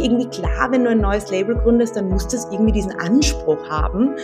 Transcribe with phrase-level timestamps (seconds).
[0.00, 3.68] natürlich irgendwie klar, wenn du ein neues Label gründest, dann muss das irgendwie diesen Anspruch
[3.68, 4.14] haben,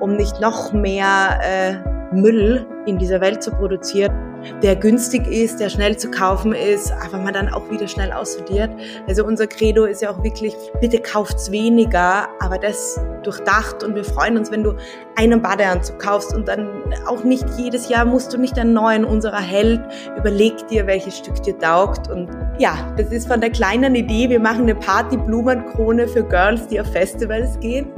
[0.00, 4.29] um nicht noch mehr äh, Müll in dieser Welt zu produzieren
[4.62, 8.70] der günstig ist, der schnell zu kaufen ist, aber man dann auch wieder schnell aussortiert.
[9.06, 14.04] Also unser Credo ist ja auch wirklich, bitte kauft's weniger, aber das durchdacht und wir
[14.04, 14.74] freuen uns, wenn du
[15.16, 16.68] einen Badeanzug kaufst und dann
[17.06, 19.80] auch nicht jedes Jahr musst du nicht einen neuen, unserer Held,
[20.16, 22.08] überleg dir, welches Stück dir taugt.
[22.10, 26.80] Und ja, das ist von der kleinen Idee, wir machen eine Party-Blumenkrone für Girls, die
[26.80, 27.88] auf Festivals gehen,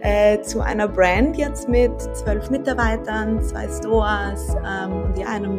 [0.00, 5.58] äh, zu einer Brand jetzt mit zwölf Mitarbeitern, zwei Stores ähm, und ja, einem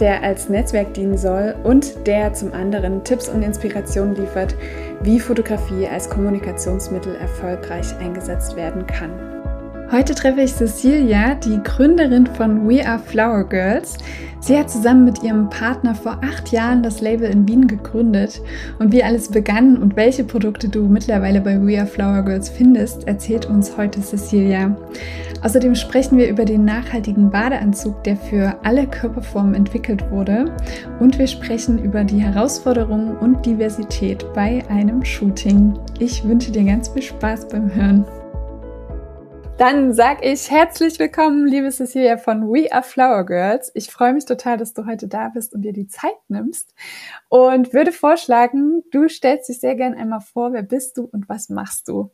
[0.00, 4.54] der als Netzwerk dienen soll und der zum anderen Tipps und Inspirationen liefert,
[5.02, 9.33] wie Fotografie als Kommunikationsmittel erfolgreich eingesetzt werden kann.
[9.92, 13.98] Heute treffe ich Cecilia, die Gründerin von We Are Flower Girls.
[14.40, 18.40] Sie hat zusammen mit ihrem Partner vor acht Jahren das Label in Wien gegründet.
[18.78, 23.06] Und wie alles begann und welche Produkte du mittlerweile bei We Are Flower Girls findest,
[23.06, 24.76] erzählt uns heute Cecilia.
[25.42, 30.46] Außerdem sprechen wir über den nachhaltigen Badeanzug, der für alle Körperformen entwickelt wurde.
[30.98, 35.78] Und wir sprechen über die Herausforderungen und Diversität bei einem Shooting.
[35.98, 38.04] Ich wünsche dir ganz viel Spaß beim Hören.
[39.56, 43.70] Dann sag ich herzlich willkommen, liebe Cecilia von We Are Flower Girls.
[43.74, 46.74] Ich freue mich total, dass du heute da bist und dir die Zeit nimmst
[47.28, 51.50] und würde vorschlagen, du stellst dich sehr gern einmal vor, wer bist du und was
[51.50, 52.10] machst du?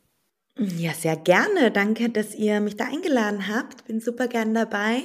[0.58, 1.70] Ja, sehr gerne.
[1.70, 3.86] Danke, dass ihr mich da eingeladen habt.
[3.86, 5.04] Bin super gern dabei.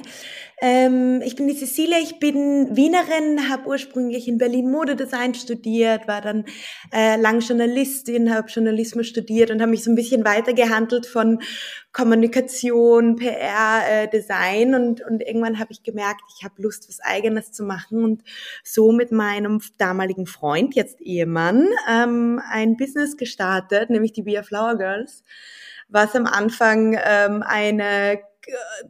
[0.60, 6.20] Ähm, ich bin die Cecilia, ich bin Wienerin, habe ursprünglich in Berlin Modedesign studiert, war
[6.20, 6.44] dann
[6.92, 11.40] äh, lang Journalistin, habe Journalismus studiert und habe mich so ein bisschen weitergehandelt von
[11.96, 17.52] Kommunikation, PR, äh, Design und, und irgendwann habe ich gemerkt, ich habe Lust, was eigenes
[17.52, 18.22] zu machen und
[18.62, 24.76] so mit meinem damaligen Freund, jetzt Ehemann, ähm, ein Business gestartet, nämlich die a Flower
[24.76, 25.24] Girls,
[25.88, 28.20] was am Anfang ähm, eine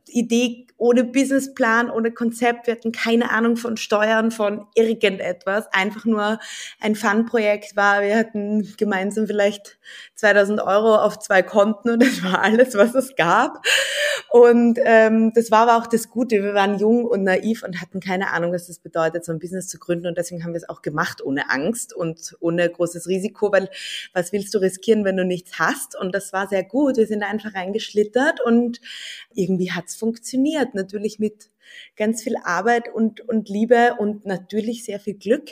[0.09, 2.67] Idee ohne Businessplan, ohne Konzept.
[2.67, 5.67] Wir hatten keine Ahnung von Steuern, von irgendetwas.
[5.73, 6.39] Einfach nur
[6.81, 8.03] ein Fun-Projekt war.
[8.03, 9.79] Wir hatten gemeinsam vielleicht
[10.17, 13.65] 2000 Euro auf zwei Konten und das war alles, was es gab.
[14.31, 16.43] Und ähm, das war aber auch das Gute.
[16.43, 19.69] Wir waren jung und naiv und hatten keine Ahnung, was das bedeutet, so ein Business
[19.69, 20.07] zu gründen.
[20.07, 23.71] Und deswegen haben wir es auch gemacht ohne Angst und ohne großes Risiko, weil
[24.13, 25.99] was willst du riskieren, wenn du nichts hast?
[25.99, 26.97] Und das war sehr gut.
[26.97, 28.81] Wir sind einfach reingeschlittert und
[29.47, 30.75] irgendwie hat's funktioniert.
[30.75, 31.51] Natürlich mit
[31.97, 35.51] ganz viel Arbeit und, und Liebe und natürlich sehr viel Glück.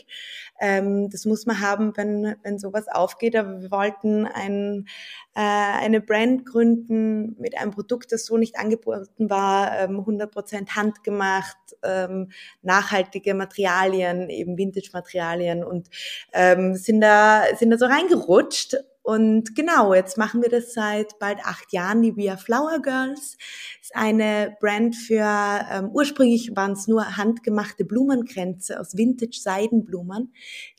[0.61, 3.37] Ähm, das muss man haben, wenn, wenn sowas aufgeht.
[3.37, 4.87] Aber wir wollten ein,
[5.35, 11.57] äh, eine Brand gründen mit einem Produkt, das so nicht angeboten war, ähm, 100% handgemacht,
[11.83, 12.31] ähm,
[12.63, 15.89] nachhaltige Materialien, eben Vintage-Materialien und
[16.33, 21.39] ähm, sind, da, sind da so reingerutscht und genau, jetzt machen wir das seit bald
[21.45, 23.37] acht Jahren, die We Are Flower Girls.
[23.83, 30.33] Ist eine Brand für, ähm, ursprünglich waren es nur handgemachte Blumenkränze aus Vintage-Seidenblumen,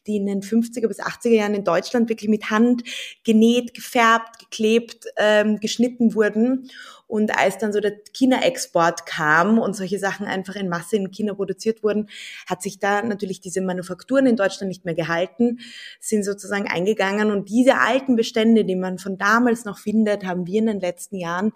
[0.08, 2.82] die in den 50er bis 80er Jahren in Deutschland wirklich mit Hand
[3.24, 6.72] genäht, gefärbt, geklebt, ähm, geschnitten wurden.
[7.08, 11.36] Und als dann so der China-Export kam und solche Sachen einfach in Masse in China
[11.36, 12.10] produziert wurden,
[12.48, 15.60] hat sich da natürlich diese Manufakturen in Deutschland nicht mehr gehalten,
[16.00, 17.30] sind sozusagen eingegangen.
[17.30, 21.18] Und diese alten Bestände, die man von damals noch findet, haben wir in den letzten
[21.18, 21.54] Jahren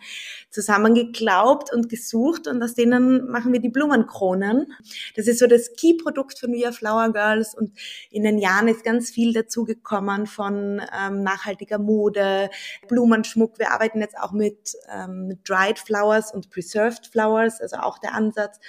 [0.51, 2.47] zusammengeglaubt und gesucht.
[2.47, 4.71] Und aus denen machen wir die Blumenkronen.
[5.15, 7.55] Das ist so das Key-Produkt von We Are Flower Girls.
[7.55, 7.71] Und
[8.11, 12.51] in den Jahren ist ganz viel dazugekommen von ähm, nachhaltiger Mode,
[12.87, 13.57] Blumenschmuck.
[13.57, 18.13] Wir arbeiten jetzt auch mit, ähm, mit Dried Flowers und Preserved Flowers, also auch der
[18.13, 18.59] Ansatz,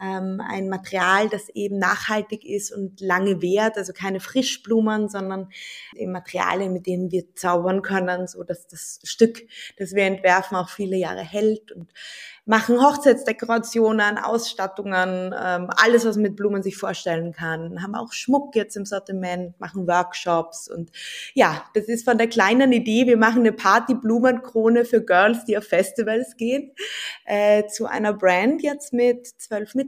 [0.00, 5.48] ähm, ein Material, das eben nachhaltig ist und lange währt, also keine Frischblumen, sondern
[5.94, 9.42] eben Materialien, mit denen wir zaubern können, so dass das Stück,
[9.76, 11.92] das wir entwerfen, auch viele Jahre hält und
[12.48, 17.82] machen Hochzeitsdekorationen, Ausstattungen, ähm, alles, was man mit Blumen sich vorstellen kann.
[17.82, 20.90] Haben auch Schmuck jetzt im Sortiment, machen Workshops und
[21.34, 25.64] ja, das ist von der kleinen Idee, wir machen eine Party-Blumenkrone für Girls, die auf
[25.64, 26.72] Festivals gehen,
[27.26, 29.87] äh, zu einer Brand jetzt mit zwölf Mitarbeitern,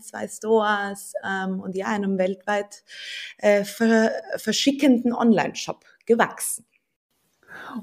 [0.00, 2.84] zwei Stores ähm, und ja, einem weltweit
[3.38, 6.66] äh, ver verschickenden Online-Shop gewachsen.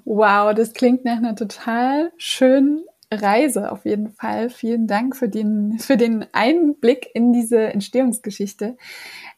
[0.05, 4.49] Wow, das klingt nach einer total schönen Reise auf jeden Fall.
[4.49, 8.77] Vielen Dank für den, für den Einblick in diese Entstehungsgeschichte.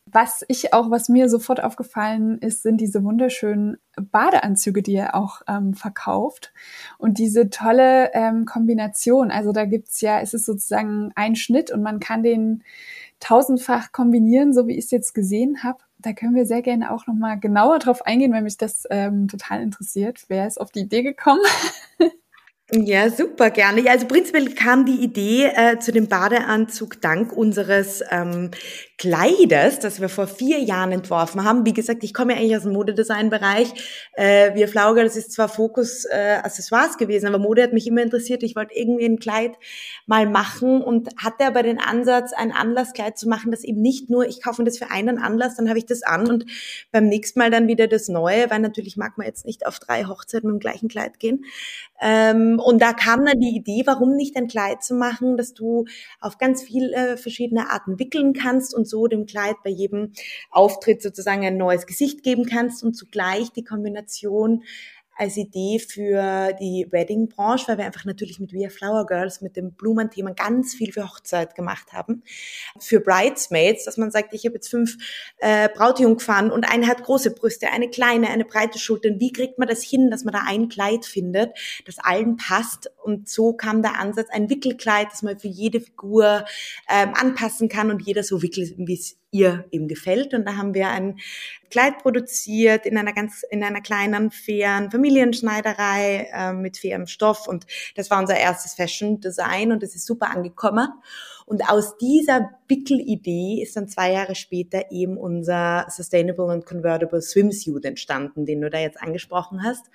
[0.06, 5.42] Was ich auch, was mir sofort aufgefallen ist, sind diese wunderschönen Badeanzüge, die ihr auch
[5.48, 6.52] ähm, verkauft.
[6.98, 9.32] Und diese tolle ähm, Kombination.
[9.32, 12.64] Also da gibt's ja, es ist sozusagen ein Schnitt und man kann den
[13.20, 15.80] tausendfach kombinieren, so wie ich es jetzt gesehen habe.
[16.00, 19.62] Da können wir sehr gerne auch nochmal genauer drauf eingehen, wenn mich das ähm, total
[19.62, 20.26] interessiert.
[20.28, 21.42] Wer ist auf die Idee gekommen?
[22.74, 23.84] Ja, super gerne.
[23.90, 28.52] Also prinzipiell kam die Idee äh, zu dem Badeanzug dank unseres ähm,
[29.02, 31.66] Kleiders, das wir vor vier Jahren entworfen haben.
[31.66, 33.74] Wie gesagt, ich komme ja eigentlich aus dem Modedesign-Bereich.
[34.14, 38.04] Äh, wir Flauger, das ist zwar Fokus äh, Accessoires gewesen, aber Mode hat mich immer
[38.04, 38.44] interessiert.
[38.44, 39.58] Ich wollte irgendwie ein Kleid
[40.06, 44.28] mal machen und hatte aber den Ansatz, ein Anlasskleid zu machen, das eben nicht nur,
[44.28, 46.46] ich kaufe mir das für einen Anlass, dann habe ich das an und
[46.92, 50.04] beim nächsten Mal dann wieder das Neue, weil natürlich mag man jetzt nicht auf drei
[50.04, 51.44] Hochzeiten mit dem gleichen Kleid gehen.
[52.00, 55.86] Ähm, und da kam dann die Idee, warum nicht ein Kleid zu machen, dass du
[56.20, 60.12] auf ganz viele äh, verschiedene Arten wickeln kannst und so dem Kleid bei jedem
[60.52, 64.64] Auftritt sozusagen ein neues Gesicht geben kannst und zugleich die Kombination
[65.22, 69.56] als Idee für die Wedding-Branche, weil wir einfach natürlich mit We Are Flower Girls, mit
[69.56, 72.24] dem Blumenthema ganz viel für Hochzeit gemacht haben.
[72.80, 74.98] Für Bridesmaids, dass man sagt, ich habe jetzt fünf
[75.38, 79.10] äh, Brautjungfern und eine hat große Brüste, eine kleine, eine breite Schulter.
[79.20, 81.52] Wie kriegt man das hin, dass man da ein Kleid findet,
[81.86, 82.92] das allen passt?
[83.04, 86.46] Und so kam der Ansatz, ein Wickelkleid, das man für jede Figur
[86.90, 90.34] ähm, anpassen kann und jeder so wickelt, wie es ihr eben gefällt.
[90.34, 91.20] Und da haben wir ein
[91.70, 97.48] Kleid produziert in einer ganz, in einer kleinen, fairen Familienschneiderei äh, mit fairem Stoff.
[97.48, 100.90] Und das war unser erstes Fashion Design und das ist super angekommen.
[101.52, 107.84] Und aus dieser Wickelidee ist dann zwei Jahre später eben unser Sustainable and Convertible Swimsuit
[107.84, 109.88] entstanden, den du da jetzt angesprochen hast.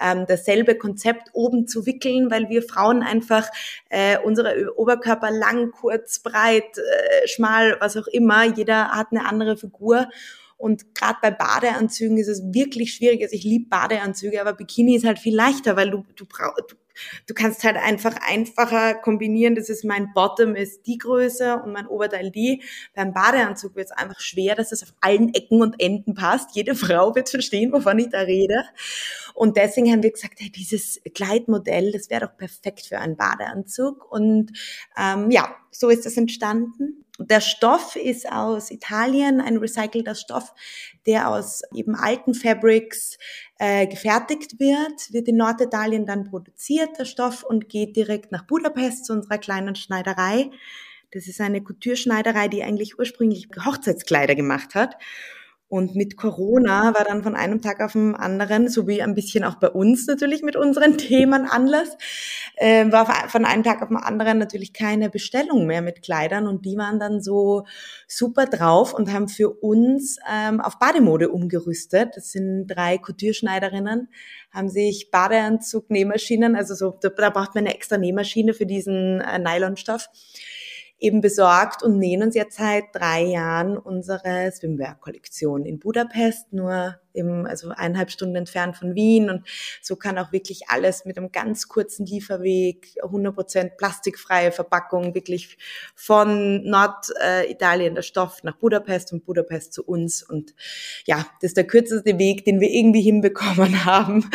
[0.00, 3.48] Ähm, dasselbe Konzept oben zu wickeln, weil wir Frauen einfach
[3.88, 9.56] äh, unsere Oberkörper lang, kurz, breit, äh, schmal, was auch immer, jeder hat eine andere
[9.56, 10.08] Figur.
[10.58, 13.20] Und gerade bei Badeanzügen ist es wirklich schwierig.
[13.20, 16.76] Also ich liebe Badeanzüge, aber Bikini ist halt viel leichter, weil du, du, brauch, du
[17.26, 19.54] Du kannst halt einfach einfacher kombinieren.
[19.54, 22.62] Das ist mein Bottom ist die Größe und mein Oberteil die.
[22.94, 26.54] Beim Badeanzug wird es einfach schwer, dass es auf allen Ecken und Enden passt.
[26.54, 28.64] Jede Frau wird verstehen, wovon ich da rede.
[29.34, 34.10] Und deswegen haben wir gesagt, hey, dieses Kleidmodell, das wäre doch perfekt für einen Badeanzug.
[34.10, 34.52] Und
[34.98, 37.04] ähm, ja, so ist das entstanden.
[37.18, 40.54] Der Stoff ist aus Italien, ein recycelter Stoff,
[41.06, 43.18] der aus eben alten Fabrics
[43.62, 49.04] äh, gefertigt wird, wird in Norditalien dann produziert, der Stoff, und geht direkt nach Budapest
[49.04, 50.50] zu unserer kleinen Schneiderei.
[51.12, 54.96] Das ist eine Couture-Schneiderei, die eigentlich ursprünglich Hochzeitskleider gemacht hat.
[55.70, 59.44] Und mit Corona war dann von einem Tag auf den anderen, so wie ein bisschen
[59.44, 61.96] auch bei uns natürlich mit unseren Themen Anlass,
[62.56, 66.66] äh, war von einem Tag auf den anderen natürlich keine Bestellung mehr mit Kleidern und
[66.66, 67.66] die waren dann so
[68.08, 72.16] super drauf und haben für uns ähm, auf Bademode umgerüstet.
[72.16, 74.08] Das sind drei Couture-Schneiderinnen,
[74.50, 79.20] haben sich Badeanzug, Nähmaschinen, also so, da, da braucht man eine extra Nähmaschine für diesen
[79.20, 80.08] äh, Nylonstoff
[81.00, 87.46] eben besorgt und nähen uns jetzt seit drei Jahren unsere Swimwear-Kollektion in Budapest, nur im,
[87.46, 89.30] also eineinhalb Stunden entfernt von Wien.
[89.30, 89.46] Und
[89.82, 95.58] so kann auch wirklich alles mit einem ganz kurzen Lieferweg, 100% plastikfreie Verpackung, wirklich
[95.94, 100.22] von Norditalien der Stoff nach Budapest und Budapest zu uns.
[100.22, 100.54] Und
[101.06, 104.30] ja, das ist der kürzeste Weg, den wir irgendwie hinbekommen haben,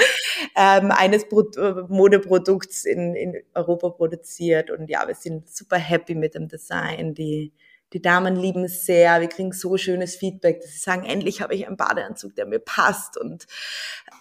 [0.56, 1.44] ähm, eines Pro
[1.88, 4.72] Modeprodukts in, in Europa produziert.
[4.72, 7.54] Und ja, wir sind super happy mit dem Design, die
[7.94, 9.22] die Damen lieben es sehr.
[9.22, 12.60] Wir kriegen so schönes Feedback, dass sie sagen, endlich habe ich einen Badeanzug, der mir
[12.60, 13.46] passt und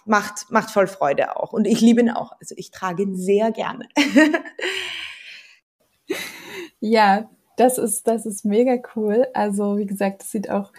[0.05, 1.51] macht, macht voll Freude auch.
[1.51, 2.33] Und ich liebe ihn auch.
[2.39, 3.87] Also ich trage ihn sehr gerne.
[6.79, 9.27] ja, das ist, das ist mega cool.
[9.33, 10.71] Also, wie gesagt, das sieht auch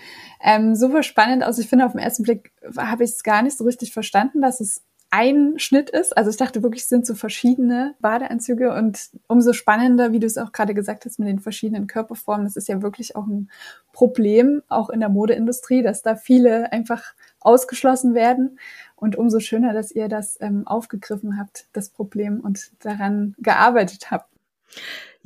[0.43, 1.59] ähm, super spannend aus.
[1.59, 4.61] Ich finde, auf den ersten Blick habe ich es gar nicht so richtig verstanden, dass
[4.61, 6.17] es ein Schnitt ist.
[6.17, 10.37] Also ich dachte wirklich, es sind so verschiedene Badeanzüge und umso spannender, wie du es
[10.37, 12.45] auch gerade gesagt hast, mit den verschiedenen Körperformen.
[12.45, 13.51] Das ist ja wirklich auch ein
[13.93, 18.59] Problem, auch in der Modeindustrie, dass da viele einfach ausgeschlossen werden.
[18.97, 24.29] Und umso schöner, dass ihr das ähm, aufgegriffen habt, das Problem, und daran gearbeitet habt.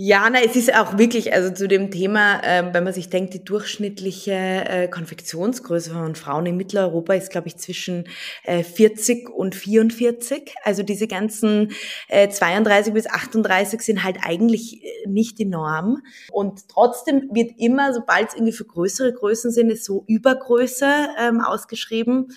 [0.02, 3.35] Ja, na, es ist auch wirklich, also zu dem Thema, äh, wenn man sich denkt,
[3.35, 8.09] die durchschnittliche äh, Konfektionsgröße von Frauen in Mitteleuropa ist, glaube ich, zwischen
[8.45, 10.54] äh, 40 und 44.
[10.64, 11.73] Also diese ganzen
[12.09, 15.99] äh, 32 bis 38 sind halt eigentlich äh, nicht die Norm.
[16.33, 21.42] Und trotzdem wird immer, sobald es irgendwie für größere Größen sind, ist so Übergröße ähm,
[21.42, 22.28] ausgeschrieben.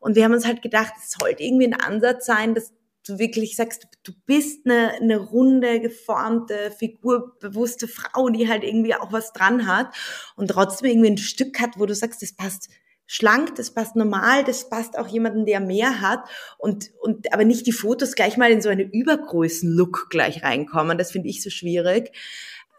[0.00, 2.72] Und wir haben uns halt gedacht, es sollte irgendwie ein Ansatz sein, dass
[3.06, 9.12] du wirklich sagst, du bist eine, eine runde, geformte, figurbewusste Frau, die halt irgendwie auch
[9.12, 9.94] was dran hat
[10.36, 12.68] und trotzdem irgendwie ein Stück hat, wo du sagst, das passt
[13.06, 16.28] schlank, das passt normal, das passt auch jemanden, der mehr hat
[16.58, 20.96] und, und aber nicht die Fotos gleich mal in so eine Übergrößen-Look gleich reinkommen.
[20.96, 22.12] Das finde ich so schwierig.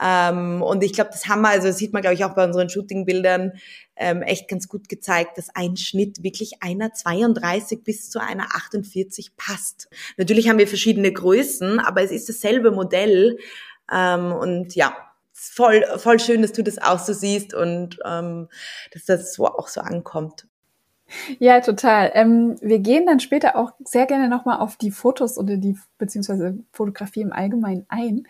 [0.02, 2.44] Ähm, und ich glaube, das haben wir, also das sieht man, glaube ich, auch bei
[2.44, 3.54] unseren Shootingbildern
[3.96, 9.38] ähm, echt ganz gut gezeigt, dass ein Schnitt wirklich einer 32 bis zu einer 48
[9.38, 9.90] passt.
[10.18, 13.38] Natürlich haben wir verschiedene Größen, aber es ist dasselbe Modell.
[13.92, 14.96] Ähm, und ja,
[15.32, 18.50] voll, voll schön, dass du das auch so siehst und ähm,
[18.92, 20.48] dass das so auch so ankommt.
[21.40, 22.12] Ja, total.
[22.14, 26.58] Ähm, wir gehen dann später auch sehr gerne nochmal auf die Fotos oder die beziehungsweise
[26.72, 28.28] Fotografie im Allgemeinen ein.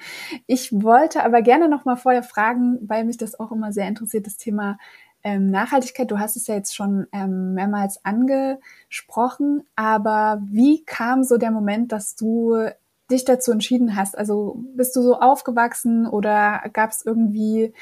[0.47, 4.37] Ich wollte aber gerne nochmal vorher fragen, weil mich das auch immer sehr interessiert, das
[4.37, 4.77] Thema
[5.23, 6.11] ähm, Nachhaltigkeit.
[6.11, 11.91] Du hast es ja jetzt schon ähm, mehrmals angesprochen, aber wie kam so der Moment,
[11.91, 12.57] dass du
[13.09, 14.17] dich dazu entschieden hast?
[14.17, 17.73] Also bist du so aufgewachsen oder gab es irgendwie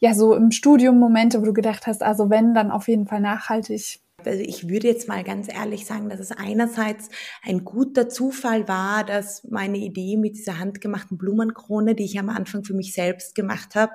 [0.00, 3.20] ja so im Studium Momente, wo du gedacht hast, also wenn, dann auf jeden Fall
[3.20, 4.00] nachhaltig?
[4.26, 7.08] Also ich würde jetzt mal ganz ehrlich sagen, dass es einerseits
[7.42, 12.64] ein guter Zufall war, dass meine Idee mit dieser handgemachten Blumenkrone, die ich am Anfang
[12.64, 13.92] für mich selbst gemacht habe,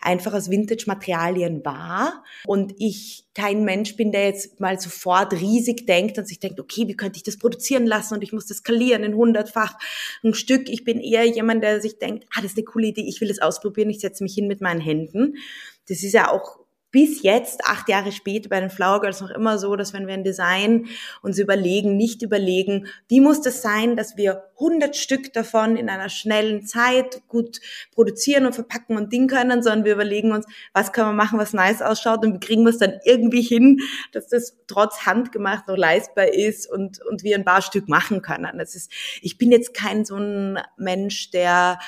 [0.00, 6.18] einfach aus Vintage-Materialien war und ich kein Mensch bin, der jetzt mal sofort riesig denkt
[6.18, 9.04] und sich denkt, okay, wie könnte ich das produzieren lassen und ich muss das skalieren
[9.04, 9.78] in hundertfach
[10.24, 10.68] ein Stück.
[10.68, 13.28] Ich bin eher jemand, der sich denkt, ah, das ist eine coole Idee, ich will
[13.28, 15.36] das ausprobieren, ich setze mich hin mit meinen Händen.
[15.88, 16.57] Das ist ja auch
[16.90, 20.14] bis jetzt, acht Jahre später bei den Flower Girls noch immer so, dass wenn wir
[20.14, 20.86] ein Design
[21.20, 26.08] uns überlegen, nicht überlegen, wie muss das sein, dass wir 100 Stück davon in einer
[26.08, 27.60] schnellen Zeit gut
[27.92, 31.52] produzieren und verpacken und Ding können, sondern wir überlegen uns, was können wir machen, was
[31.52, 33.80] nice ausschaut und wie kriegen wir es dann irgendwie hin,
[34.12, 38.58] dass das trotz handgemacht noch leistbar ist und, und wir ein paar Stück machen können.
[38.58, 38.90] Das ist,
[39.20, 41.78] ich bin jetzt kein so ein Mensch, der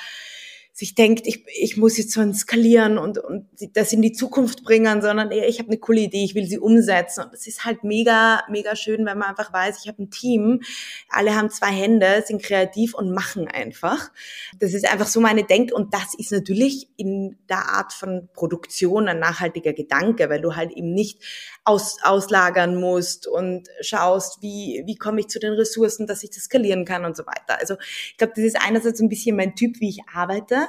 [0.81, 5.03] sich denkt, ich, ich muss jetzt so skalieren und, und das in die Zukunft bringen,
[5.03, 7.23] sondern eher, ich habe eine coole Idee, ich will sie umsetzen.
[7.23, 10.61] Und es ist halt mega, mega schön, wenn man einfach weiß, ich habe ein Team,
[11.07, 14.09] alle haben zwei Hände, sind kreativ und machen einfach.
[14.57, 19.07] Das ist einfach so meine Denk- und das ist natürlich in der Art von Produktion
[19.07, 21.19] ein nachhaltiger Gedanke, weil du halt eben nicht
[21.63, 26.45] aus, auslagern musst und schaust, wie, wie komme ich zu den Ressourcen, dass ich das
[26.45, 27.59] skalieren kann und so weiter.
[27.59, 30.67] Also ich glaube, das ist einerseits ein bisschen mein Typ, wie ich arbeite.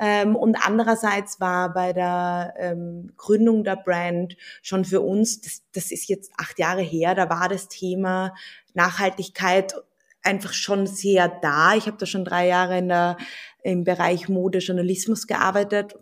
[0.00, 5.92] Ähm, und andererseits war bei der ähm, Gründung der Brand schon für uns, das, das
[5.92, 8.34] ist jetzt acht Jahre her, da war das Thema
[8.72, 9.74] Nachhaltigkeit
[10.22, 11.74] einfach schon sehr da.
[11.74, 13.18] Ich habe da schon drei Jahre in der,
[13.64, 15.94] im Bereich Mode, Journalismus gearbeitet.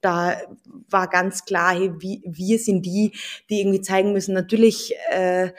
[0.00, 0.40] Da
[0.88, 1.92] war ganz klar, hey,
[2.24, 3.12] wir sind die,
[3.50, 5.50] die irgendwie zeigen müssen, natürlich äh,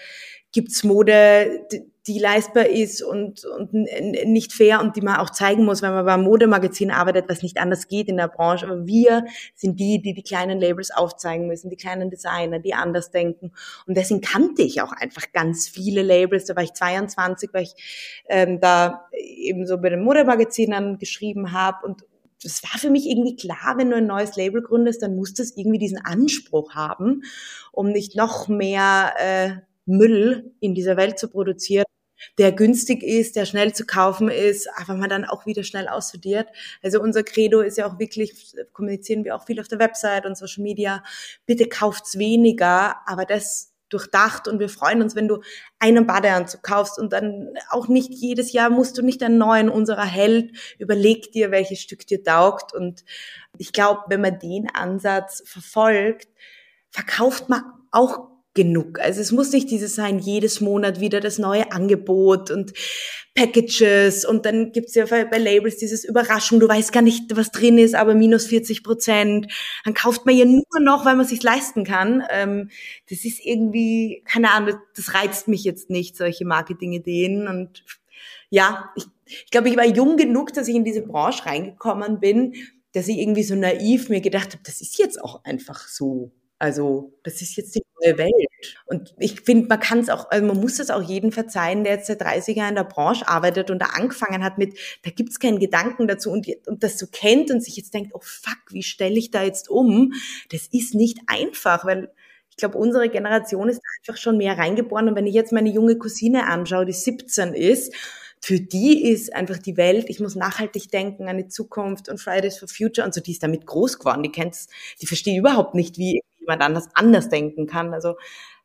[0.52, 1.66] gibt's Mode,
[2.08, 6.06] die leistbar ist und, und nicht fair und die man auch zeigen muss, wenn man
[6.06, 8.66] beim Modemagazin arbeitet, was nicht anders geht in der Branche.
[8.66, 13.12] Aber wir sind die, die die kleinen Labels aufzeigen müssen, die kleinen Designer, die anders
[13.12, 13.52] denken.
[13.86, 16.46] Und deswegen kannte ich auch einfach ganz viele Labels.
[16.46, 21.86] Da war ich 22, weil ich ähm, da eben so bei den Modemagazinen geschrieben habe
[21.86, 22.04] und
[22.44, 25.56] das war für mich irgendwie klar, wenn du ein neues Label gründest, dann muss das
[25.56, 27.22] irgendwie diesen Anspruch haben,
[27.72, 29.52] um nicht noch mehr äh,
[29.98, 31.86] Müll in dieser Welt zu produzieren,
[32.38, 36.48] der günstig ist, der schnell zu kaufen ist, aber man dann auch wieder schnell aussortiert.
[36.84, 40.38] Also unser Credo ist ja auch wirklich, kommunizieren wir auch viel auf der Website und
[40.38, 41.04] Social Media,
[41.46, 45.42] bitte kauft's weniger, aber das durchdacht und wir freuen uns, wenn du
[45.78, 50.06] einen Badeanzug kaufst und dann auch nicht jedes Jahr musst du nicht einen neuen, unserer
[50.06, 52.74] Held, überleg dir, welches Stück dir taugt.
[52.74, 53.04] Und
[53.58, 56.30] ich glaube, wenn man den Ansatz verfolgt,
[56.90, 59.00] verkauft man auch genug.
[59.00, 62.74] Also es muss nicht dieses sein, jedes Monat wieder das neue Angebot und
[63.34, 67.78] Packages und dann gibt's ja bei Labels dieses Überraschung, du weißt gar nicht, was drin
[67.78, 69.48] ist, aber minus 40 Prozent.
[69.86, 72.24] Dann kauft man ja nur noch, weil man sich leisten kann.
[72.30, 72.70] Ähm,
[73.10, 77.84] das ist irgendwie, keine Ahnung, das reizt mich jetzt nicht, solche Marketingideen und
[78.50, 82.54] ja, ich, ich glaube, ich war jung genug, dass ich in diese Branche reingekommen bin,
[82.92, 86.32] dass ich irgendwie so naiv mir gedacht habe, das ist jetzt auch einfach so.
[86.62, 88.78] Also das ist jetzt die neue Welt.
[88.86, 91.94] Und ich finde, man kann es auch, also man muss es auch jedem verzeihen, der
[91.94, 95.40] jetzt seit 30 Jahren in der Branche arbeitet und da angefangen hat mit, da gibt's
[95.40, 98.84] keinen Gedanken dazu und, und das so kennt und sich jetzt denkt, oh fuck, wie
[98.84, 100.14] stelle ich da jetzt um?
[100.52, 102.12] Das ist nicht einfach, weil
[102.52, 105.10] ich glaube, unsere Generation ist einfach schon mehr reingeboren.
[105.10, 107.92] Und wenn ich jetzt meine junge Cousine anschaue, die 17 ist,
[108.40, 112.60] für die ist einfach die Welt, ich muss nachhaltig denken an die Zukunft und Fridays
[112.60, 114.22] for Future und so, die ist damit groß geworden.
[114.22, 114.68] Die kennt's,
[115.02, 117.94] die versteht überhaupt nicht, wie jemand anders anders denken kann.
[117.94, 118.16] Also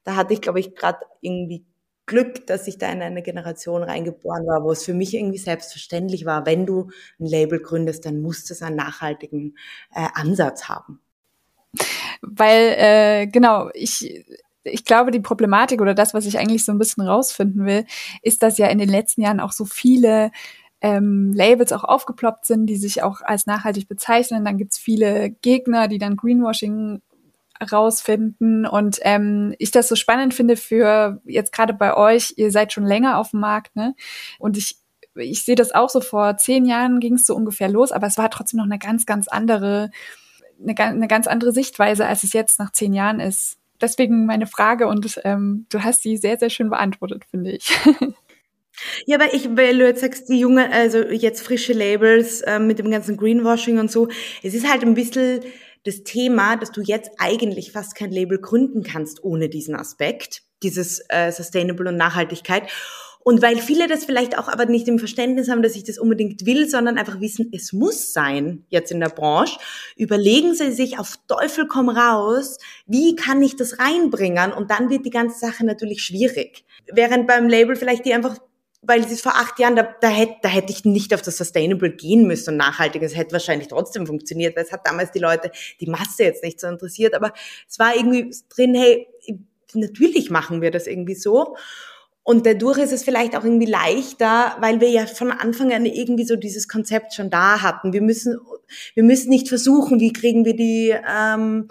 [0.04, 1.64] da hatte ich, glaube ich, gerade irgendwie
[2.06, 6.24] Glück, dass ich da in eine Generation reingeboren war, wo es für mich irgendwie selbstverständlich
[6.24, 9.56] war, wenn du ein Label gründest, dann muss es einen nachhaltigen
[9.92, 11.00] äh, Ansatz haben.
[12.22, 14.24] Weil, äh, genau, ich
[14.68, 17.86] ich glaube, die Problematik oder das, was ich eigentlich so ein bisschen rausfinden will,
[18.22, 20.32] ist, dass ja in den letzten Jahren auch so viele
[20.80, 24.44] ähm, Labels auch aufgeploppt sind, die sich auch als nachhaltig bezeichnen.
[24.44, 27.00] Dann gibt's viele Gegner, die dann Greenwashing
[27.70, 28.66] rausfinden.
[28.66, 32.84] Und ähm, ich das so spannend finde für jetzt gerade bei euch, ihr seid schon
[32.84, 33.94] länger auf dem Markt, ne?
[34.38, 34.76] Und ich,
[35.14, 38.18] ich sehe das auch so vor zehn Jahren ging es so ungefähr los, aber es
[38.18, 39.90] war trotzdem noch eine ganz, ganz andere,
[40.62, 43.58] eine, eine ganz andere Sichtweise, als es jetzt nach zehn Jahren ist.
[43.80, 47.70] Deswegen meine Frage und ähm, du hast sie sehr, sehr schön beantwortet, finde ich.
[49.06, 52.78] Ja, aber ich, weil du jetzt sagst, die junge, also jetzt frische Labels äh, mit
[52.78, 54.08] dem ganzen Greenwashing und so,
[54.42, 55.40] es ist halt ein bisschen
[55.86, 61.02] das Thema, dass du jetzt eigentlich fast kein Label gründen kannst ohne diesen Aspekt, dieses
[61.08, 62.64] äh, Sustainable und Nachhaltigkeit.
[63.20, 66.46] Und weil viele das vielleicht auch aber nicht im Verständnis haben, dass ich das unbedingt
[66.46, 69.58] will, sondern einfach wissen, es muss sein jetzt in der Branche,
[69.96, 74.52] überlegen sie sich auf Teufel komm raus, wie kann ich das reinbringen?
[74.52, 76.64] Und dann wird die ganze Sache natürlich schwierig.
[76.92, 78.38] Während beim Label vielleicht die einfach
[78.86, 81.36] weil es ist vor acht Jahren, da, da, hätte, da hätte ich nicht auf das
[81.36, 83.02] Sustainable gehen müssen und nachhaltig.
[83.02, 85.50] Es hätte wahrscheinlich trotzdem funktioniert, weil es hat damals die Leute,
[85.80, 87.14] die Masse jetzt nicht so interessiert.
[87.14, 87.32] Aber
[87.68, 89.08] es war irgendwie drin, hey,
[89.74, 91.56] natürlich machen wir das irgendwie so.
[92.26, 96.24] Und dadurch ist es vielleicht auch irgendwie leichter, weil wir ja von Anfang an irgendwie
[96.24, 97.92] so dieses Konzept schon da hatten.
[97.92, 98.36] Wir müssen,
[98.94, 101.68] wir müssen nicht versuchen, wie kriegen wir die, ähm,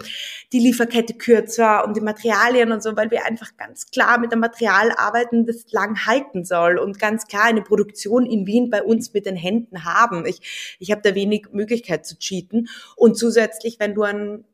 [0.54, 4.40] die Lieferkette kürzer und die Materialien und so, weil wir einfach ganz klar mit dem
[4.40, 9.12] Material arbeiten, das lang halten soll und ganz klar eine Produktion in Wien bei uns
[9.12, 10.24] mit den Händen haben.
[10.24, 12.70] Ich, ich habe da wenig Möglichkeit zu cheaten.
[12.96, 14.44] Und zusätzlich, wenn du ein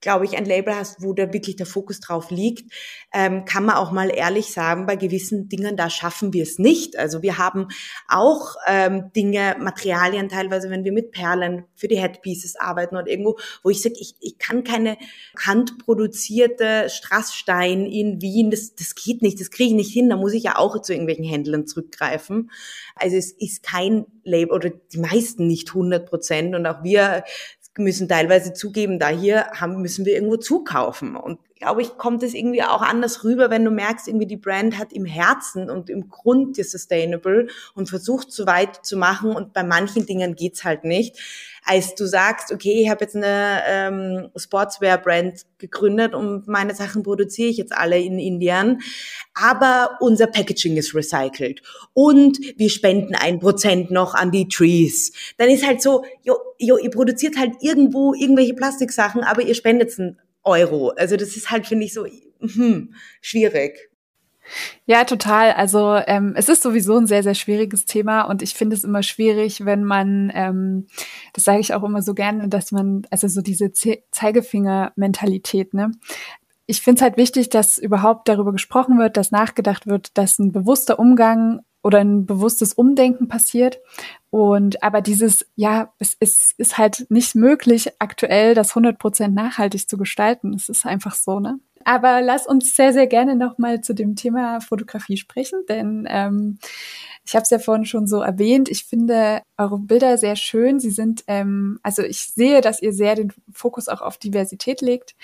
[0.00, 2.72] glaube ich, ein Label hast, wo da wirklich der Fokus drauf liegt,
[3.12, 6.98] ähm, kann man auch mal ehrlich sagen, bei gewissen Dingen, da schaffen wir es nicht.
[6.98, 7.68] Also wir haben
[8.08, 13.38] auch ähm, Dinge, Materialien teilweise, wenn wir mit Perlen für die Headpieces arbeiten oder irgendwo,
[13.62, 14.96] wo ich sage, ich, ich kann keine
[15.38, 20.32] handproduzierte Strassstein in Wien, das, das geht nicht, das kriege ich nicht hin, da muss
[20.32, 22.50] ich ja auch zu irgendwelchen Händlern zurückgreifen.
[22.94, 27.24] Also es ist kein Label oder die meisten nicht 100 Prozent und auch wir
[27.78, 31.16] müssen teilweise zugeben, da hier haben, müssen wir irgendwo zukaufen.
[31.16, 34.78] Und glaube ich, kommt es irgendwie auch anders rüber, wenn du merkst, irgendwie die Brand
[34.78, 39.52] hat im Herzen und im Grund die Sustainable und versucht so weit zu machen und
[39.52, 41.18] bei manchen Dingen geht's halt nicht.
[41.62, 47.50] Als du sagst, okay, ich habe jetzt eine ähm, Sportswear-Brand gegründet und meine Sachen produziere
[47.50, 48.80] ich jetzt alle in Indien,
[49.34, 51.60] aber unser Packaging ist recycelt
[51.92, 55.12] und wir spenden ein Prozent noch an die Trees.
[55.36, 59.98] Dann ist halt so, jo, jo, ihr produziert halt irgendwo irgendwelche Plastiksachen, aber ihr spendet
[59.98, 60.90] einen Euro.
[60.90, 62.06] Also das ist halt, finde ich, so
[62.40, 63.90] hm, schwierig.
[64.86, 65.52] Ja, total.
[65.52, 69.02] Also ähm, es ist sowieso ein sehr, sehr schwieriges Thema und ich finde es immer
[69.02, 70.86] schwierig, wenn man, ähm,
[71.32, 75.92] das sage ich auch immer so gerne, dass man, also so diese Ze Zeigefinger-Mentalität, ne?
[76.66, 80.52] Ich finde es halt wichtig, dass überhaupt darüber gesprochen wird, dass nachgedacht wird, dass ein
[80.52, 83.80] bewusster Umgang oder ein bewusstes Umdenken passiert.
[84.30, 89.88] Und aber dieses, ja, es, es ist halt nicht möglich, aktuell das 100 Prozent nachhaltig
[89.88, 90.54] zu gestalten.
[90.54, 91.58] Es ist einfach so, ne?
[91.84, 96.58] Aber lass uns sehr, sehr gerne nochmal zu dem Thema Fotografie sprechen, denn ähm,
[97.24, 98.68] ich habe es ja vorhin schon so erwähnt.
[98.68, 100.80] Ich finde eure Bilder sehr schön.
[100.80, 105.14] Sie sind, ähm, also ich sehe, dass ihr sehr den Fokus auch auf Diversität legt,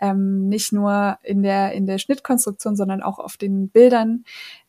[0.00, 4.24] ähm, nicht nur in der in der Schnittkonstruktion, sondern auch auf den Bildern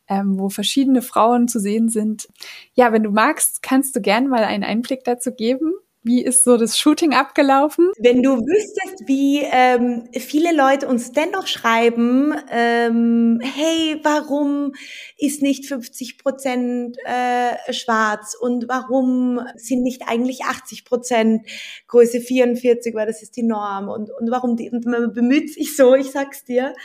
[0.09, 2.27] ähm, wo verschiedene Frauen zu sehen sind.
[2.73, 5.73] Ja, wenn du magst, kannst du gern mal einen Einblick dazu geben.
[6.07, 7.89] Wie ist so das Shooting abgelaufen?
[7.97, 14.73] Wenn du wüsstest, wie ähm, viele Leute uns dennoch schreiben, ähm, hey, warum
[15.17, 21.47] ist nicht 50 Prozent äh, schwarz und warum sind nicht eigentlich 80 Prozent
[21.87, 25.75] Größe 44, weil das ist die Norm und, und warum die, und man bemüht sich
[25.75, 26.75] so, ich sag's dir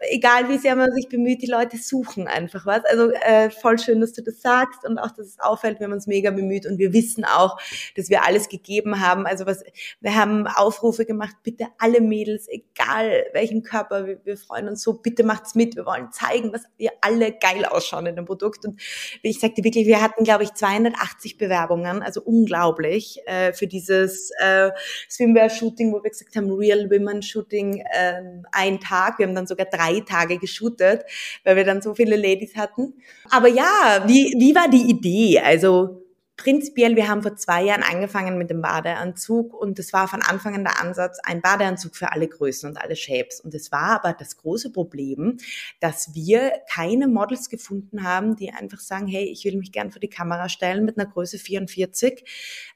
[0.00, 2.84] egal wie sehr man sich bemüht, die Leute suchen einfach was.
[2.84, 5.92] Also äh, voll schön, dass du das sagst und auch, dass es auffällt, wir haben
[5.92, 7.58] uns mega bemüht und wir wissen auch,
[7.96, 9.26] dass wir alles gegeben haben.
[9.26, 9.62] Also was,
[10.00, 14.94] wir haben Aufrufe gemacht, bitte alle Mädels, egal welchen Körper, wir, wir freuen uns so,
[14.94, 15.76] bitte macht's mit.
[15.76, 18.64] Wir wollen zeigen, dass wir alle geil ausschauen in dem Produkt.
[18.64, 18.80] Und
[19.22, 24.70] ich sagte wirklich, wir hatten, glaube ich, 280 Bewerbungen, also unglaublich, äh, für dieses äh,
[25.10, 28.22] Swimwear-Shooting, wo wir gesagt haben, Real Women Shooting, äh,
[28.52, 29.18] ein Tag.
[29.18, 31.04] Wir haben dann sogar drei drei Tage geshootet,
[31.44, 32.94] weil wir dann so viele Ladies hatten.
[33.30, 35.40] Aber ja, wie, wie war die Idee?
[35.40, 36.00] Also
[36.36, 40.54] prinzipiell, wir haben vor zwei Jahren angefangen mit dem Badeanzug und das war von Anfang
[40.54, 43.40] an der Ansatz, ein Badeanzug für alle Größen und alle Shapes.
[43.40, 45.36] Und es war aber das große Problem,
[45.80, 50.00] dass wir keine Models gefunden haben, die einfach sagen, hey, ich will mich gern vor
[50.00, 52.24] die Kamera stellen mit einer Größe 44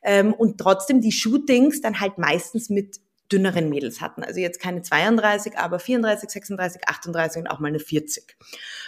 [0.03, 3.01] ähm, und trotzdem die Shootings dann halt meistens mit
[3.33, 4.23] dünneren Mädels hatten.
[4.23, 8.37] Also jetzt keine 32, aber 34, 36, 38 und auch mal eine 40.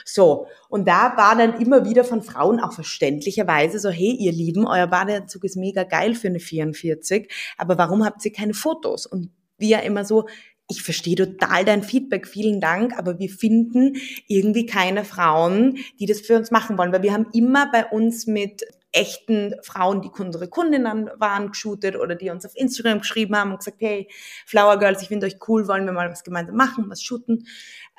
[0.04, 4.66] So, und da war dann immer wieder von Frauen auch verständlicherweise so, hey, ihr Lieben,
[4.66, 9.06] euer Badeanzug ist mega geil für eine 44, aber warum habt ihr keine Fotos?
[9.06, 10.26] Und wir immer so,
[10.68, 13.96] ich verstehe total dein Feedback, vielen Dank, aber wir finden
[14.26, 18.26] irgendwie keine Frauen, die das für uns machen wollen, weil wir haben immer bei uns
[18.26, 18.64] mit
[18.96, 23.58] echten Frauen, die unsere Kundinnen waren, geshootet oder die uns auf Instagram geschrieben haben und
[23.58, 24.08] gesagt, hey,
[24.46, 27.46] Flower Girls, ich finde euch cool, wollen wir mal was gemeinsam machen, was shooten.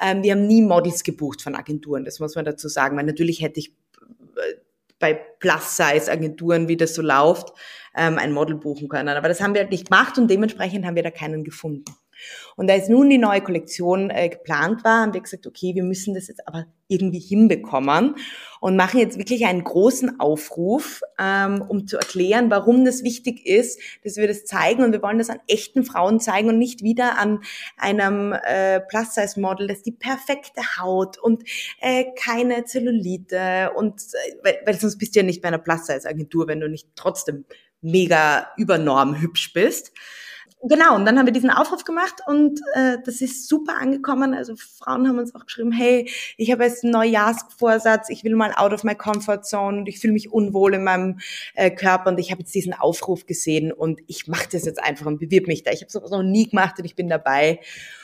[0.02, 3.42] Ähm, wir haben nie Models gebucht von Agenturen, das muss man dazu sagen, weil natürlich
[3.42, 3.70] hätte ich
[4.36, 4.56] äh,
[5.00, 7.54] bei Plus-Size-Agenturen, wie das so läuft,
[7.96, 9.10] ähm, ein Model buchen können.
[9.10, 11.86] Aber das haben wir halt nicht gemacht und dementsprechend haben wir da keinen gefunden.
[12.56, 16.14] Und als nun die neue Kollektion äh, geplant war, haben wir gesagt, okay, wir müssen
[16.14, 18.16] das jetzt aber irgendwie hinbekommen
[18.62, 23.80] und machen jetzt wirklich einen großen Aufruf, ähm, um zu erklären, warum das wichtig ist,
[24.04, 24.84] dass wir das zeigen.
[24.84, 27.42] Und wir wollen das an echten Frauen zeigen und nicht wieder an
[27.78, 31.44] einem äh, Plus-Size-Model, das die perfekte Haut und
[31.82, 36.48] äh, keine Zellulite und äh, weil, weil sonst bist du ja nicht bei einer Plus-Size-Agentur,
[36.48, 37.46] wenn du nicht trotzdem
[37.82, 39.92] mega übernorm hübsch bist
[40.64, 44.34] genau, und dann haben wir diesen Aufruf gemacht und äh, das ist super angekommen.
[44.34, 48.54] Also Frauen haben uns auch geschrieben, hey, ich habe jetzt einen Neujahrsvorsatz, ich will mal
[48.56, 51.20] out of my comfort zone und ich fühle mich unwohl in meinem
[51.56, 55.06] äh, Körper und ich habe jetzt diesen Aufruf gesehen und ich mache das jetzt einfach
[55.06, 55.72] und bewirb mich da.
[55.72, 57.60] Ich habe sowas noch nie gemacht und ich bin dabei.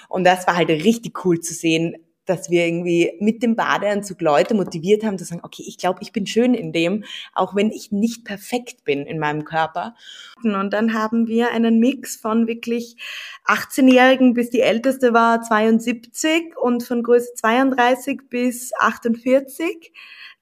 [0.10, 4.54] Und das war halt richtig cool zu sehen, dass wir irgendwie mit dem Badeanzug Leute
[4.54, 7.92] motiviert haben zu sagen, okay, ich glaube, ich bin schön in dem, auch wenn ich
[7.92, 9.96] nicht perfekt bin in meinem Körper.
[10.44, 12.98] Und dann haben wir einen Mix von wirklich
[13.46, 19.92] 18-Jährigen bis die älteste war 72 und von Größe 32 bis 48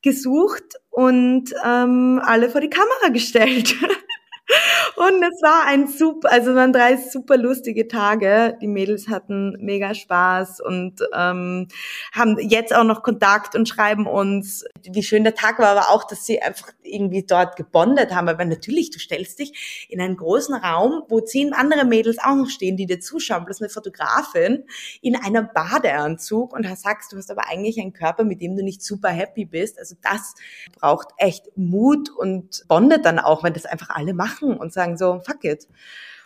[0.01, 3.75] gesucht und ähm, alle vor die Kamera gestellt.
[4.95, 8.57] Und es war ein super, also waren drei super lustige Tage.
[8.61, 11.67] Die Mädels hatten mega Spaß und ähm,
[12.13, 16.03] haben jetzt auch noch Kontakt und schreiben uns, wie schön der Tag war, aber auch,
[16.03, 18.27] dass sie einfach irgendwie dort gebondet haben.
[18.27, 22.49] Aber natürlich, du stellst dich in einen großen Raum, wo zehn andere Mädels auch noch
[22.49, 24.65] stehen, die dir zuschauen, plus eine Fotografin
[25.01, 28.81] in einem Badeanzug und sagst, du hast aber eigentlich einen Körper, mit dem du nicht
[28.81, 29.79] super happy bist.
[29.79, 30.33] Also das
[30.77, 35.21] braucht echt Mut und bondet dann auch, wenn das einfach alle machen und sagen so,
[35.25, 35.67] fuck it.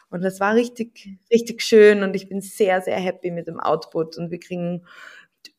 [0.09, 4.17] Und das war richtig, richtig schön und ich bin sehr, sehr happy mit dem Output
[4.17, 4.85] und wir kriegen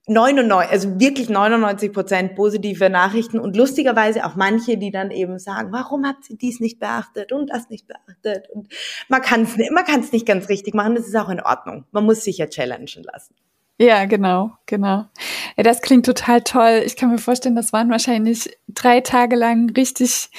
[0.09, 5.73] 99, also wirklich 99 Prozent positive Nachrichten und lustigerweise auch manche, die dann eben sagen,
[5.73, 8.73] warum hat sie dies nicht beachtet und das nicht beachtet und
[9.09, 11.85] man kann es man nicht ganz richtig machen, das ist auch in Ordnung.
[11.91, 13.35] Man muss sich ja challengen lassen.
[13.79, 15.07] Ja, genau, genau.
[15.57, 16.83] Ja, das klingt total toll.
[16.87, 20.31] Ich kann mir vorstellen, das waren wahrscheinlich drei Tage lang richtig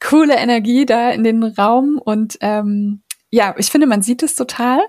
[0.00, 4.80] coole Energie da in den Raum und ähm, ja, ich finde, man sieht es total.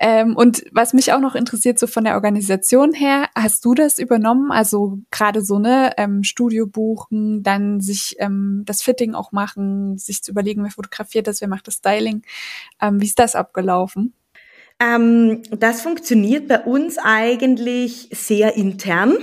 [0.00, 3.98] Ähm, und was mich auch noch interessiert, so von der Organisation her, hast du das
[3.98, 4.52] übernommen?
[4.52, 10.22] Also gerade so ne ähm, Studio buchen, dann sich ähm, das Fitting auch machen, sich
[10.22, 12.22] zu überlegen, wer fotografiert das, wer macht das Styling.
[12.80, 14.14] Ähm, wie ist das abgelaufen?
[14.80, 19.16] Ähm, das funktioniert bei uns eigentlich sehr intern.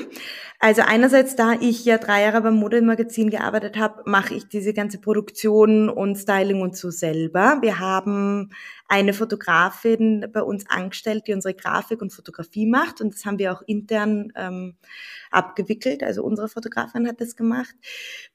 [0.63, 5.01] Also einerseits, da ich ja drei Jahre beim Modemagazin gearbeitet habe, mache ich diese ganze
[5.01, 7.57] Produktion und Styling und so selber.
[7.61, 8.51] Wir haben
[8.87, 13.53] eine Fotografin bei uns angestellt, die unsere Grafik und Fotografie macht und das haben wir
[13.53, 14.75] auch intern ähm,
[15.31, 16.03] abgewickelt.
[16.03, 17.73] Also unsere Fotografin hat das gemacht.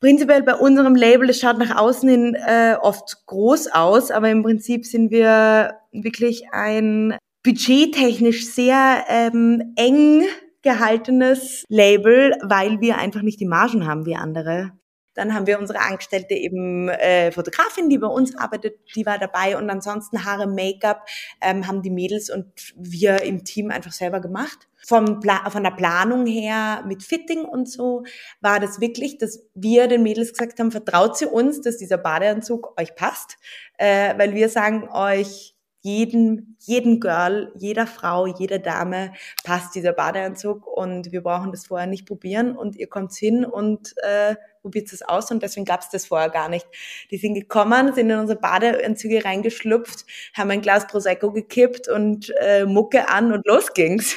[0.01, 4.43] Prinzipiell bei unserem Label, es schaut nach außen hin äh, oft groß aus, aber im
[4.43, 10.25] Prinzip sind wir wirklich ein budgettechnisch sehr ähm, eng
[10.67, 14.73] gehaltenes Label, weil wir einfach nicht die Margen haben wie andere.
[15.15, 19.57] Dann haben wir unsere Angestellte eben äh, Fotografin, die bei uns arbeitet, die war dabei
[19.57, 21.07] und ansonsten Haare, Make-up
[21.41, 24.69] ähm, haben die Mädels und wir im Team einfach selber gemacht.
[24.85, 28.05] Vom von der Planung her mit Fitting und so
[28.41, 32.79] war das wirklich, dass wir den Mädels gesagt haben, vertraut sie uns, dass dieser Badeanzug
[32.79, 33.39] euch passt,
[33.79, 35.56] äh, weil wir sagen euch,
[35.87, 39.13] jeden, jeden Girl, jeder Frau, jeder Dame
[39.45, 43.95] passt dieser Badeanzug und wir brauchen das vorher nicht probieren und ihr kommt hin und
[43.99, 46.67] äh, probiert es aus und deswegen gab es das vorher gar nicht.
[47.13, 52.67] Die sind gekommen, sind in unsere Badeanzüge reingeschlüpft, haben ein Glas Prosecco gekippt und äh,
[52.67, 54.17] Mucke an und los ging's.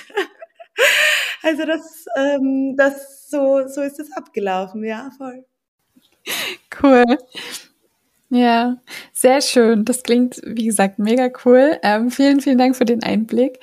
[1.43, 5.45] also das, ähm, das so, so ist es abgelaufen, ja, voll.
[6.81, 7.05] Cool.
[8.31, 8.77] Ja,
[9.11, 9.85] sehr schön.
[9.85, 11.79] Das klingt, wie gesagt, mega cool.
[11.81, 13.59] Ähm, vielen, vielen Dank für den Einblick.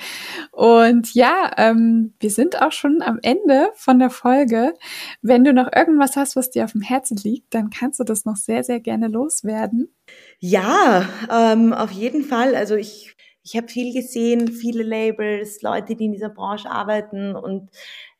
[0.51, 4.75] Und ja, ähm, wir sind auch schon am Ende von der Folge.
[5.23, 8.25] Wenn du noch irgendwas hast, was dir auf dem Herzen liegt, dann kannst du das
[8.25, 9.95] noch sehr, sehr gerne loswerden.
[10.41, 12.57] Ja, ähm, auf jeden Fall.
[12.57, 17.71] Also ich, ich habe viel gesehen, viele Labels, Leute, die in dieser Branche arbeiten und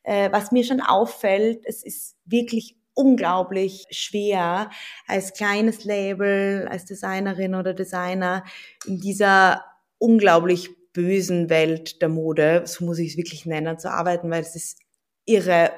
[0.03, 4.71] äh, was mir schon auffällt, es ist wirklich unglaublich schwer,
[5.07, 8.43] als kleines Label, als Designerin oder Designer
[8.85, 9.63] in dieser
[9.99, 14.55] unglaublich bösen Welt der Mode, so muss ich es wirklich nennen, zu arbeiten, weil es
[14.55, 14.79] ist
[15.25, 15.71] irre,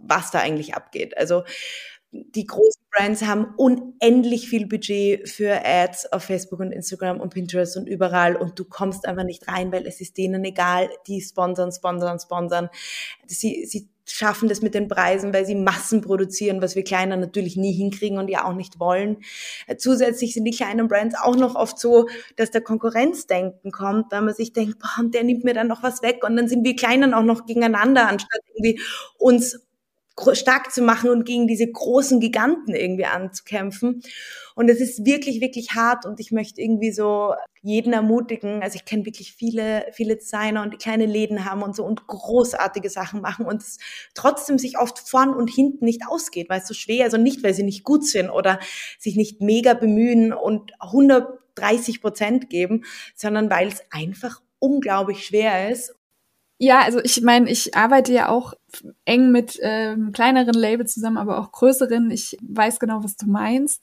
[0.00, 1.16] was da eigentlich abgeht.
[1.18, 1.44] Also
[2.10, 7.76] die großen Brands haben unendlich viel Budget für Ads auf Facebook und Instagram und Pinterest
[7.76, 11.72] und überall und du kommst einfach nicht rein, weil es ist denen egal, die sponsern,
[11.72, 12.70] sponsern, sponsern.
[13.26, 17.56] Sie, sie schaffen das mit den Preisen, weil sie Massen produzieren, was wir Kleiner natürlich
[17.56, 19.18] nie hinkriegen und ja auch nicht wollen.
[19.78, 24.34] Zusätzlich sind die kleinen Brands auch noch oft so, dass der Konkurrenzdenken kommt, weil man
[24.34, 27.14] sich denkt, boah, der nimmt mir dann noch was weg und dann sind wir Kleinen
[27.14, 28.80] auch noch gegeneinander, anstatt irgendwie
[29.18, 29.65] uns
[30.32, 34.02] stark zu machen und gegen diese großen Giganten irgendwie anzukämpfen.
[34.54, 38.62] Und es ist wirklich, wirklich hart und ich möchte irgendwie so jeden ermutigen.
[38.62, 42.06] Also ich kenne wirklich viele, viele Designer und die kleine Läden haben und so und
[42.06, 43.78] großartige Sachen machen und es
[44.14, 47.52] trotzdem sich oft vorn und hinten nicht ausgeht, weil es so schwer, also nicht, weil
[47.52, 48.58] sie nicht gut sind oder
[48.98, 55.95] sich nicht mega bemühen und 130 Prozent geben, sondern weil es einfach unglaublich schwer ist
[56.58, 58.54] ja, also ich meine, ich arbeite ja auch
[59.04, 62.10] eng mit ähm, kleineren Labels zusammen, aber auch größeren.
[62.10, 63.82] Ich weiß genau, was du meinst.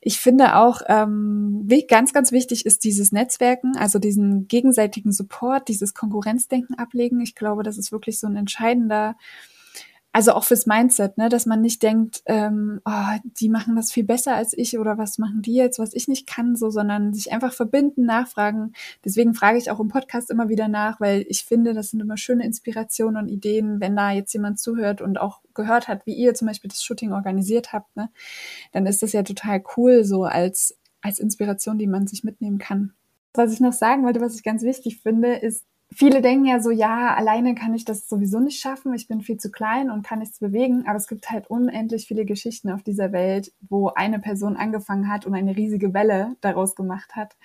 [0.00, 5.94] Ich finde auch, ähm, ganz, ganz wichtig ist dieses Netzwerken, also diesen gegenseitigen Support, dieses
[5.94, 7.20] Konkurrenzdenken ablegen.
[7.20, 9.16] Ich glaube, das ist wirklich so ein entscheidender
[10.12, 14.04] also auch fürs Mindset, ne, dass man nicht denkt, ähm, oh, die machen das viel
[14.04, 17.32] besser als ich oder was machen die jetzt, was ich nicht kann, so, sondern sich
[17.32, 18.72] einfach verbinden, nachfragen.
[19.04, 22.16] Deswegen frage ich auch im Podcast immer wieder nach, weil ich finde, das sind immer
[22.16, 26.34] schöne Inspirationen und Ideen, wenn da jetzt jemand zuhört und auch gehört hat, wie ihr
[26.34, 28.10] zum Beispiel das Shooting organisiert habt, ne,
[28.72, 32.92] dann ist das ja total cool, so als als Inspiration, die man sich mitnehmen kann.
[33.32, 36.70] Was ich noch sagen wollte, was ich ganz wichtig finde, ist, viele denken ja so,
[36.70, 40.20] ja, alleine kann ich das sowieso nicht schaffen, ich bin viel zu klein und kann
[40.20, 44.56] nichts bewegen, aber es gibt halt unendlich viele Geschichten auf dieser Welt, wo eine Person
[44.56, 47.36] angefangen hat und eine riesige Welle daraus gemacht hat.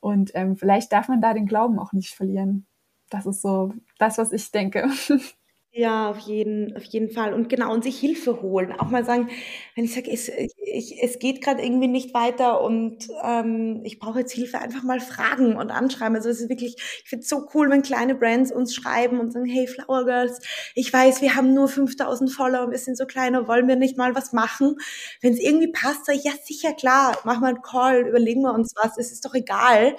[0.00, 2.66] Und ähm, vielleicht darf man da den Glauben auch nicht verlieren.
[3.10, 4.88] Das ist so das, was ich denke.
[5.72, 7.32] Ja, auf jeden, auf jeden Fall.
[7.32, 8.72] Und genau, und sich Hilfe holen.
[8.80, 9.28] Auch mal sagen,
[9.76, 14.18] wenn ich sage, es, ich, es geht gerade irgendwie nicht weiter und ähm, ich brauche
[14.18, 16.16] jetzt Hilfe, einfach mal fragen und anschreiben.
[16.16, 19.32] Also es ist wirklich, ich finde es so cool, wenn kleine Brands uns schreiben und
[19.32, 20.40] sagen, hey Flower Girls,
[20.74, 24.16] ich weiß, wir haben nur 5000 Follower, wir sind so klein, wollen wir nicht mal
[24.16, 24.74] was machen?
[25.20, 28.52] Wenn es irgendwie passt, sage ich, ja sicher, klar, mach mal einen Call, überlegen wir
[28.54, 29.94] uns was, es ist doch egal.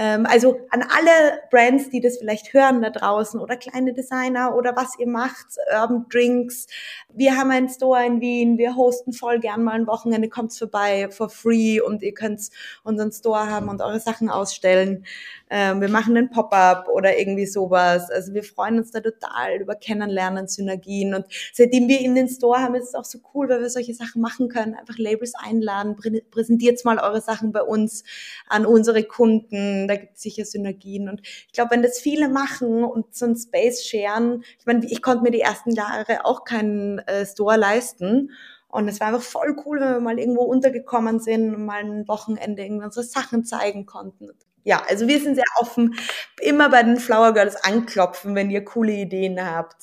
[0.00, 4.76] Ähm, also an alle Brands, die das vielleicht hören da draußen oder kleine Designer oder
[4.76, 6.68] was ihr macht, Urban Drinks.
[7.12, 11.08] Wir haben einen Store in Wien, wir hosten voll gern mal ein Wochenende, kommt vorbei
[11.10, 12.42] for free und ihr könnt
[12.84, 15.04] unseren Store haben und eure Sachen ausstellen.
[15.50, 18.10] Ähm, wir machen einen Pop-up oder irgendwie sowas.
[18.10, 21.14] Also wir freuen uns da total über Kennenlernen, Synergien.
[21.14, 23.94] Und seitdem wir in den Store haben, ist es auch so cool, weil wir solche
[23.94, 24.74] Sachen machen können.
[24.74, 28.04] Einfach Labels einladen, prä präsentiert mal eure Sachen bei uns
[28.48, 29.88] an unsere Kunden.
[29.88, 31.08] Da gibt es sicher Synergien.
[31.08, 35.02] Und ich glaube, wenn das viele machen und so ein Space sharen, ich meine, ich
[35.02, 38.30] konnte mir die ersten Jahre auch keinen äh, Store leisten.
[38.70, 42.06] Und es war einfach voll cool, wenn wir mal irgendwo untergekommen sind und mal ein
[42.06, 44.28] Wochenende irgendwie unsere Sachen zeigen konnten
[44.68, 45.94] ja, also wir sind sehr offen.
[46.42, 49.76] Immer bei den Flower Girls anklopfen, wenn ihr coole Ideen habt.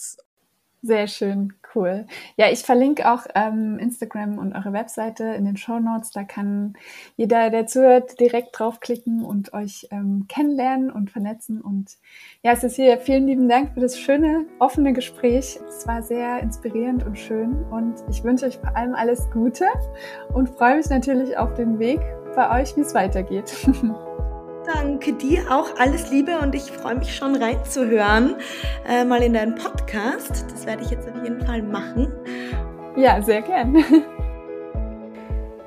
[0.83, 2.05] Sehr schön, cool.
[2.37, 6.11] Ja, ich verlinke auch ähm, Instagram und eure Webseite in den Show Notes.
[6.11, 6.75] Da kann
[7.17, 11.61] jeder, der zuhört, direkt draufklicken und euch ähm, kennenlernen und vernetzen.
[11.61, 11.97] Und
[12.43, 15.59] ja, es ist hier vielen lieben Dank für das schöne, offene Gespräch.
[15.67, 17.63] Es war sehr inspirierend und schön.
[17.71, 19.65] Und ich wünsche euch vor allem alles Gute
[20.31, 22.01] und freue mich natürlich auf den Weg
[22.35, 23.51] bei euch, wie es weitergeht.
[24.65, 28.35] Danke dir auch alles Liebe und ich freue mich schon reinzuhören,
[28.87, 30.45] äh, mal in deinen Podcast.
[30.51, 32.11] Das werde ich jetzt auf jeden Fall machen.
[32.95, 33.83] Ja, sehr gern.